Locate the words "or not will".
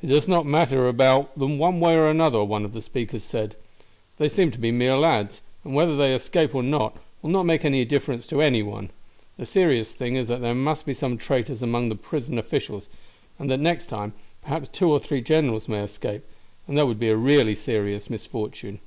6.54-7.28